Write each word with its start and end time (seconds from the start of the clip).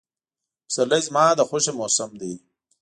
پسرلی 0.67 1.01
زما 1.07 1.25
د 1.37 1.39
خوښې 1.49 1.71
موسم 1.79 2.11
دی. 2.21 2.33